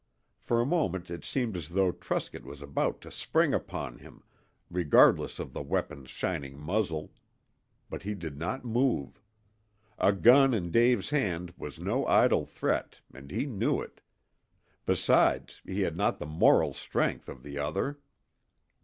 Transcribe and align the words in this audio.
For 0.39 0.59
a 0.59 0.65
moment 0.65 1.11
it 1.11 1.23
seemed 1.23 1.55
as 1.55 1.69
though 1.69 1.91
Truscott 1.91 2.41
was 2.43 2.63
about 2.63 3.01
to 3.01 3.11
spring 3.11 3.53
upon 3.53 3.99
him, 3.99 4.23
regardless 4.71 5.37
of 5.37 5.53
the 5.53 5.61
weapon's 5.61 6.09
shining 6.09 6.57
muzzle. 6.57 7.13
But 7.87 8.01
he 8.01 8.15
did 8.15 8.35
not 8.35 8.65
move. 8.65 9.21
A 9.99 10.11
gun 10.11 10.55
in 10.55 10.71
Dave's 10.71 11.11
hand 11.11 11.53
was 11.55 11.79
no 11.79 12.07
idle 12.07 12.47
threat, 12.47 12.99
and 13.13 13.29
he 13.29 13.45
knew 13.45 13.79
it. 13.79 14.01
Besides 14.87 15.61
he 15.67 15.81
had 15.81 15.95
not 15.95 16.17
the 16.17 16.25
moral 16.25 16.73
strength 16.73 17.29
of 17.29 17.43
the 17.43 17.59
other. 17.59 17.99